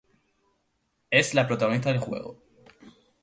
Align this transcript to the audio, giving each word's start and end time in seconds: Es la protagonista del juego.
Es 1.11 1.35
la 1.35 1.45
protagonista 1.45 1.89
del 1.91 1.99
juego. 2.01 2.41